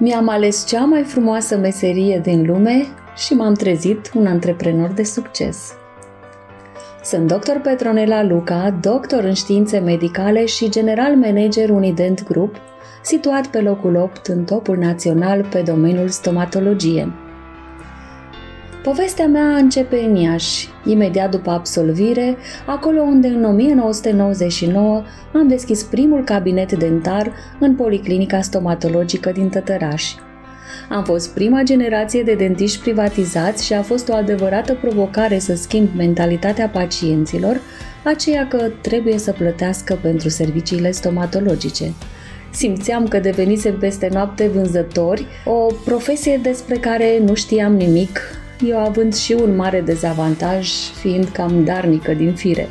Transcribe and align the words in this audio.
Mi-am 0.00 0.28
ales 0.28 0.66
cea 0.66 0.84
mai 0.84 1.02
frumoasă 1.02 1.56
meserie 1.56 2.18
din 2.18 2.46
lume 2.46 2.86
și 3.16 3.34
m-am 3.34 3.54
trezit 3.54 4.10
un 4.14 4.26
antreprenor 4.26 4.88
de 4.88 5.02
succes. 5.02 5.72
Sunt 7.02 7.26
dr. 7.26 7.56
Petronela 7.62 8.22
Luca, 8.22 8.78
doctor 8.80 9.24
în 9.24 9.34
științe 9.34 9.78
medicale 9.78 10.44
și 10.46 10.70
general 10.70 11.16
manager 11.16 11.70
Unident 11.70 12.24
Group, 12.24 12.56
situat 13.02 13.46
pe 13.46 13.60
locul 13.60 13.96
8 13.96 14.26
în 14.26 14.44
topul 14.44 14.76
național 14.76 15.44
pe 15.44 15.62
domeniul 15.62 16.08
stomatologie. 16.08 17.12
Povestea 18.82 19.26
mea 19.26 19.56
începe 19.56 19.98
în 20.00 20.16
Iași, 20.16 20.68
imediat 20.84 21.30
după 21.30 21.50
absolvire, 21.50 22.36
acolo 22.66 23.00
unde 23.00 23.28
în 23.28 23.44
1999 23.44 25.02
am 25.34 25.48
deschis 25.48 25.82
primul 25.82 26.24
cabinet 26.24 26.72
dentar 26.72 27.32
în 27.58 27.74
Policlinica 27.74 28.40
Stomatologică 28.40 29.30
din 29.30 29.48
Tătăraș. 29.48 30.14
Am 30.88 31.04
fost 31.04 31.34
prima 31.34 31.62
generație 31.62 32.22
de 32.22 32.34
dentiști 32.34 32.80
privatizați 32.80 33.64
și 33.64 33.72
a 33.72 33.82
fost 33.82 34.08
o 34.08 34.14
adevărată 34.14 34.74
provocare 34.74 35.38
să 35.38 35.54
schimb 35.54 35.88
mentalitatea 35.96 36.68
pacienților, 36.68 37.60
aceea 38.04 38.48
că 38.48 38.70
trebuie 38.80 39.18
să 39.18 39.32
plătească 39.32 39.98
pentru 40.02 40.28
serviciile 40.28 40.90
stomatologice. 40.90 41.92
Simțeam 42.50 43.08
că 43.08 43.18
devenisem 43.18 43.78
peste 43.78 44.08
noapte 44.12 44.48
vânzători, 44.48 45.26
o 45.44 45.66
profesie 45.84 46.40
despre 46.42 46.76
care 46.76 47.18
nu 47.24 47.34
știam 47.34 47.74
nimic, 47.74 48.20
eu 48.66 48.78
având 48.78 49.14
și 49.14 49.32
un 49.32 49.56
mare 49.56 49.80
dezavantaj, 49.80 50.70
fiind 51.00 51.28
cam 51.28 51.64
darnică 51.64 52.12
din 52.12 52.32
fire. 52.32 52.68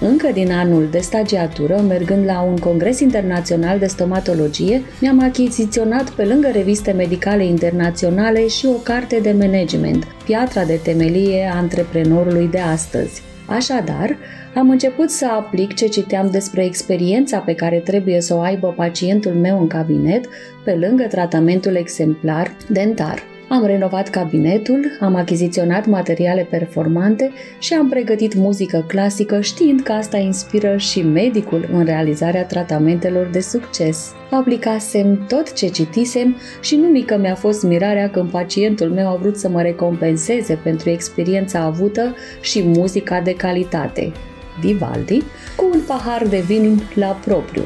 Încă 0.00 0.30
din 0.32 0.52
anul 0.52 0.88
de 0.90 0.98
stagiatură, 0.98 1.80
mergând 1.88 2.24
la 2.24 2.40
un 2.40 2.56
congres 2.56 3.00
internațional 3.00 3.78
de 3.78 3.86
stomatologie, 3.86 4.82
mi-am 5.00 5.22
achiziționat 5.22 6.10
pe 6.10 6.24
lângă 6.24 6.48
reviste 6.52 6.92
medicale 6.92 7.44
internaționale 7.44 8.48
și 8.48 8.66
o 8.66 8.72
carte 8.82 9.18
de 9.22 9.32
management, 9.38 10.06
piatra 10.24 10.64
de 10.64 10.80
temelie 10.82 11.50
a 11.52 11.56
antreprenorului 11.56 12.48
de 12.48 12.58
astăzi. 12.58 13.22
Așadar, 13.46 14.16
am 14.54 14.70
început 14.70 15.10
să 15.10 15.26
aplic 15.26 15.74
ce 15.74 15.86
citeam 15.86 16.30
despre 16.30 16.64
experiența 16.64 17.38
pe 17.38 17.54
care 17.54 17.76
trebuie 17.76 18.20
să 18.20 18.34
o 18.34 18.40
aibă 18.40 18.74
pacientul 18.76 19.32
meu 19.32 19.60
în 19.60 19.66
cabinet, 19.66 20.24
pe 20.64 20.72
lângă 20.72 21.02
tratamentul 21.02 21.74
exemplar 21.74 22.56
dentar. 22.68 23.22
Am 23.52 23.64
renovat 23.64 24.08
cabinetul, 24.08 24.96
am 25.00 25.14
achiziționat 25.14 25.86
materiale 25.86 26.46
performante 26.50 27.30
și 27.58 27.74
am 27.74 27.88
pregătit 27.88 28.34
muzică 28.34 28.84
clasică 28.86 29.40
știind 29.40 29.80
că 29.80 29.92
asta 29.92 30.16
inspiră 30.16 30.76
și 30.76 31.02
medicul 31.02 31.68
în 31.72 31.84
realizarea 31.84 32.44
tratamentelor 32.44 33.26
de 33.26 33.40
succes. 33.40 34.12
Aplicasem 34.30 35.24
tot 35.28 35.52
ce 35.52 35.68
citisem 35.68 36.36
și 36.60 36.76
nu 36.76 36.88
mică 36.88 37.16
mi-a 37.16 37.34
fost 37.34 37.62
mirarea 37.62 38.10
când 38.10 38.30
pacientul 38.30 38.88
meu 38.88 39.08
a 39.08 39.16
vrut 39.16 39.36
să 39.36 39.48
mă 39.48 39.62
recompenseze 39.62 40.58
pentru 40.62 40.90
experiența 40.90 41.60
avută 41.60 42.14
și 42.40 42.62
muzica 42.62 43.20
de 43.20 43.34
calitate. 43.34 44.12
Vivaldi, 44.60 45.22
cu 45.56 45.70
un 45.72 45.80
pahar 45.86 46.26
de 46.26 46.42
vin 46.46 46.82
la 46.94 47.18
propriu, 47.24 47.62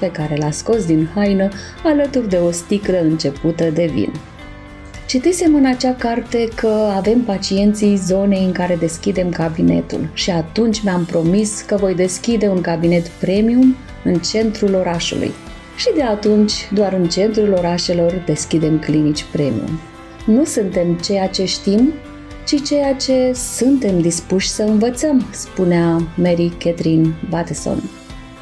pe 0.00 0.10
care 0.10 0.36
l-a 0.36 0.50
scos 0.50 0.86
din 0.86 1.08
haină 1.14 1.48
alături 1.84 2.28
de 2.28 2.36
o 2.36 2.50
sticlă 2.50 3.00
începută 3.00 3.70
de 3.70 3.90
vin. 3.94 4.12
Citisem 5.14 5.54
în 5.54 5.64
acea 5.64 5.94
carte 5.94 6.48
că 6.54 6.92
avem 6.96 7.20
pacienții 7.20 7.96
zonei 7.96 8.44
în 8.44 8.52
care 8.52 8.76
deschidem 8.76 9.30
cabinetul 9.30 10.08
și 10.12 10.30
atunci 10.30 10.82
mi-am 10.82 11.04
promis 11.04 11.60
că 11.60 11.76
voi 11.76 11.94
deschide 11.94 12.48
un 12.48 12.60
cabinet 12.60 13.08
premium 13.08 13.76
în 14.04 14.14
centrul 14.14 14.74
orașului. 14.74 15.30
Și 15.76 15.88
de 15.94 16.02
atunci, 16.02 16.52
doar 16.72 16.92
în 16.92 17.08
centrul 17.08 17.52
orașelor 17.52 18.22
deschidem 18.26 18.78
clinici 18.78 19.24
premium. 19.32 19.80
Nu 20.26 20.44
suntem 20.44 20.94
ceea 20.94 21.28
ce 21.28 21.44
știm, 21.44 21.92
ci 22.46 22.62
ceea 22.62 22.94
ce 22.94 23.32
suntem 23.32 24.00
dispuși 24.00 24.48
să 24.48 24.62
învățăm, 24.62 25.26
spunea 25.32 26.02
Mary 26.16 26.52
Catherine 26.58 27.14
Bateson. 27.28 27.82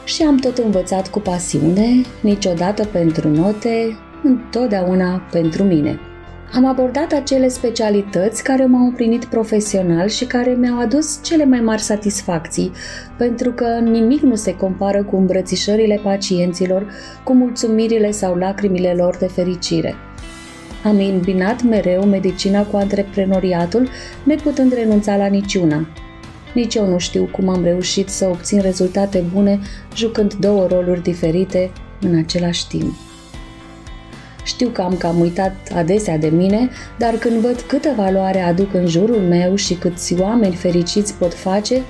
Și 0.04 0.22
am 0.22 0.36
tot 0.36 0.58
învățat 0.58 1.08
cu 1.08 1.20
pasiune, 1.20 2.00
niciodată 2.20 2.84
pentru 2.84 3.28
note, 3.28 3.96
întotdeauna 4.22 5.28
pentru 5.30 5.62
mine. 5.62 6.00
Am 6.54 6.64
abordat 6.64 7.12
acele 7.12 7.48
specialități 7.48 8.42
care 8.42 8.64
m-au 8.66 8.84
împlinit 8.84 9.24
profesional 9.24 10.08
și 10.08 10.24
care 10.24 10.50
mi-au 10.50 10.78
adus 10.78 11.18
cele 11.22 11.44
mai 11.44 11.60
mari 11.60 11.80
satisfacții, 11.80 12.72
pentru 13.16 13.52
că 13.52 13.78
nimic 13.82 14.20
nu 14.20 14.34
se 14.34 14.56
compară 14.56 15.04
cu 15.04 15.16
îmbrățișările 15.16 16.00
pacienților, 16.02 16.86
cu 17.24 17.34
mulțumirile 17.34 18.10
sau 18.10 18.34
lacrimile 18.34 18.94
lor 18.96 19.16
de 19.16 19.26
fericire. 19.26 19.94
Am 20.84 20.96
îmbinat 20.96 21.62
mereu 21.62 22.04
medicina 22.04 22.62
cu 22.62 22.76
antreprenoriatul, 22.76 23.88
neputând 24.24 24.72
renunța 24.72 25.16
la 25.16 25.26
niciuna. 25.26 25.86
Nici 26.54 26.74
eu 26.74 26.86
nu 26.86 26.98
știu 26.98 27.28
cum 27.32 27.48
am 27.48 27.64
reușit 27.64 28.08
să 28.08 28.28
obțin 28.28 28.60
rezultate 28.60 29.24
bune 29.34 29.60
jucând 29.96 30.34
două 30.34 30.66
roluri 30.66 31.02
diferite 31.02 31.70
în 32.00 32.16
același 32.18 32.68
timp. 32.68 32.92
Știu 34.44 34.68
că 34.68 34.82
am 34.82 34.96
cam 34.96 35.20
uitat 35.20 35.54
adesea 35.74 36.18
de 36.18 36.28
mine, 36.28 36.70
dar 36.98 37.14
când 37.14 37.40
văd 37.40 37.60
câtă 37.60 37.92
valoare 37.96 38.40
aduc 38.40 38.74
în 38.74 38.86
jurul 38.86 39.20
meu 39.20 39.54
și 39.54 39.74
câți 39.74 40.20
oameni 40.20 40.54
fericiți 40.54 41.14
pot 41.14 41.34
face, 41.34 41.82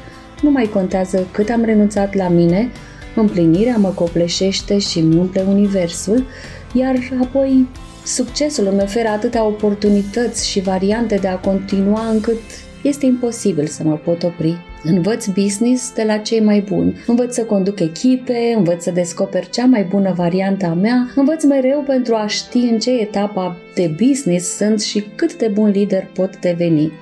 nu 0.42 0.50
mai 0.50 0.64
contează 0.64 1.26
cât 1.30 1.48
am 1.48 1.64
renunțat 1.64 2.14
la 2.14 2.28
mine, 2.28 2.70
împlinirea 3.14 3.76
mă 3.76 3.88
copleșește 3.88 4.78
și 4.78 4.98
îmi 4.98 5.16
umple 5.16 5.44
universul, 5.48 6.26
iar 6.72 6.94
apoi 7.20 7.68
succesul 8.04 8.66
îmi 8.66 8.82
oferă 8.82 9.08
atâtea 9.08 9.44
oportunități 9.44 10.48
și 10.48 10.60
variante 10.60 11.14
de 11.16 11.28
a 11.28 11.38
continua 11.38 12.08
încât 12.08 12.40
este 12.82 13.06
imposibil 13.06 13.66
să 13.66 13.82
mă 13.84 13.94
pot 13.96 14.22
opri. 14.22 14.71
Învăț 14.84 15.26
business 15.26 15.92
de 15.94 16.02
la 16.02 16.16
cei 16.16 16.40
mai 16.40 16.60
buni, 16.60 17.02
învăț 17.06 17.34
să 17.34 17.44
conduc 17.44 17.80
echipe, 17.80 18.54
învăț 18.56 18.82
să 18.82 18.90
descoper 18.90 19.48
cea 19.48 19.64
mai 19.64 19.84
bună 19.84 20.12
variantă 20.16 20.66
a 20.66 20.74
mea, 20.74 21.10
învăț 21.14 21.44
mereu 21.44 21.82
pentru 21.86 22.14
a 22.14 22.26
ști 22.26 22.56
în 22.56 22.78
ce 22.78 22.90
etapa 22.90 23.56
de 23.74 23.94
business 24.06 24.56
sunt 24.56 24.80
și 24.80 25.04
cât 25.14 25.36
de 25.36 25.48
bun 25.48 25.70
lider 25.70 26.06
pot 26.14 26.38
deveni. 26.38 26.92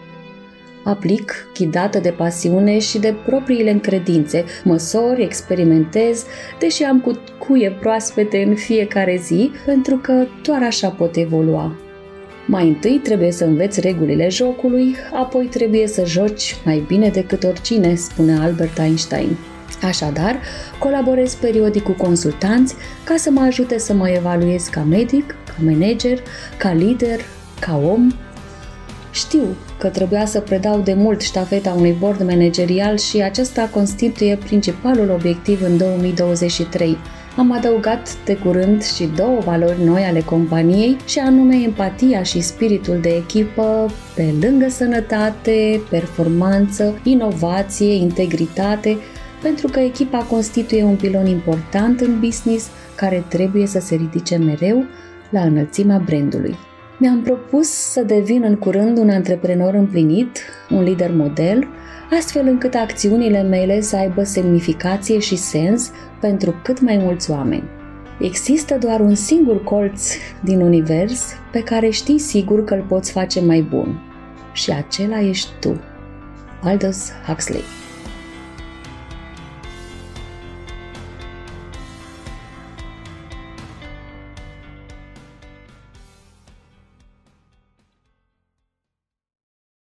Aplic, 0.84 1.46
ghidată 1.54 1.98
de 1.98 2.10
pasiune 2.10 2.78
și 2.78 2.98
de 2.98 3.14
propriile 3.26 3.70
încredințe, 3.70 4.44
măsori, 4.64 5.22
experimentez, 5.22 6.24
deși 6.58 6.82
am 6.82 7.00
cu 7.00 7.18
cuie 7.38 7.76
proaspete 7.80 8.42
în 8.42 8.54
fiecare 8.54 9.20
zi, 9.22 9.50
pentru 9.66 9.96
că 9.96 10.26
doar 10.42 10.62
așa 10.62 10.88
pot 10.88 11.16
evolua. 11.16 11.76
Mai 12.50 12.68
întâi 12.68 13.00
trebuie 13.02 13.32
să 13.32 13.44
înveți 13.44 13.80
regulile 13.80 14.28
jocului, 14.28 14.96
apoi 15.12 15.44
trebuie 15.44 15.86
să 15.86 16.04
joci 16.04 16.56
mai 16.64 16.84
bine 16.86 17.08
decât 17.08 17.44
oricine, 17.44 17.94
spune 17.94 18.38
Albert 18.38 18.78
Einstein. 18.78 19.36
Așadar, 19.82 20.40
colaborez 20.78 21.34
periodic 21.34 21.82
cu 21.82 21.92
consultanți 21.92 22.74
ca 23.04 23.16
să 23.16 23.30
mă 23.30 23.40
ajute 23.40 23.78
să 23.78 23.92
mă 23.92 24.08
evaluez 24.08 24.64
ca 24.64 24.80
medic, 24.80 25.34
ca 25.46 25.54
manager, 25.58 26.18
ca 26.56 26.72
lider, 26.72 27.20
ca 27.60 27.76
om. 27.76 28.10
Știu 29.10 29.56
că 29.78 29.88
trebuia 29.88 30.26
să 30.26 30.40
predau 30.40 30.80
de 30.80 30.94
mult 30.94 31.20
ștafeta 31.20 31.72
unui 31.72 31.96
board 31.98 32.22
managerial 32.22 32.96
și 32.96 33.22
acesta 33.22 33.68
constituie 33.72 34.38
principalul 34.44 35.10
obiectiv 35.10 35.62
în 35.62 35.76
2023 35.76 36.96
am 37.40 37.52
adăugat 37.52 38.24
de 38.24 38.36
curând 38.36 38.82
și 38.82 39.10
două 39.16 39.38
valori 39.38 39.84
noi 39.84 40.02
ale 40.02 40.20
companiei 40.20 40.96
și 41.06 41.18
anume 41.18 41.54
empatia 41.56 42.22
și 42.22 42.40
spiritul 42.40 42.98
de 43.00 43.08
echipă 43.08 43.90
pe 44.14 44.34
lângă 44.40 44.68
sănătate, 44.68 45.80
performanță, 45.90 47.00
inovație, 47.02 47.94
integritate, 47.94 48.96
pentru 49.42 49.68
că 49.68 49.80
echipa 49.80 50.18
constituie 50.18 50.82
un 50.82 50.96
pilon 50.96 51.26
important 51.26 52.00
în 52.00 52.20
business 52.20 52.70
care 52.94 53.24
trebuie 53.28 53.66
să 53.66 53.80
se 53.80 53.94
ridice 53.94 54.36
mereu 54.36 54.84
la 55.30 55.40
înălțimea 55.40 56.02
brandului. 56.04 56.56
Mi-am 56.98 57.22
propus 57.22 57.68
să 57.68 58.02
devin 58.02 58.42
în 58.42 58.56
curând 58.56 58.98
un 58.98 59.10
antreprenor 59.10 59.74
împlinit, 59.74 60.38
un 60.70 60.82
lider 60.82 61.10
model, 61.14 61.68
astfel 62.10 62.46
încât 62.46 62.74
acțiunile 62.74 63.42
mele 63.42 63.80
să 63.80 63.96
aibă 63.96 64.22
semnificație 64.22 65.18
și 65.18 65.36
sens 65.36 65.90
pentru 66.20 66.54
cât 66.62 66.80
mai 66.80 66.96
mulți 66.96 67.30
oameni. 67.30 67.68
Există 68.20 68.78
doar 68.78 69.00
un 69.00 69.14
singur 69.14 69.64
colț 69.64 70.12
din 70.40 70.60
univers 70.60 71.32
pe 71.52 71.62
care 71.62 71.90
știi 71.90 72.18
sigur 72.18 72.64
că 72.64 72.74
îl 72.74 72.84
poți 72.88 73.12
face 73.12 73.40
mai 73.40 73.60
bun. 73.60 74.00
Și 74.52 74.70
acela 74.70 75.20
ești 75.20 75.50
tu. 75.60 75.80
Aldous 76.62 77.10
Huxley 77.26 77.62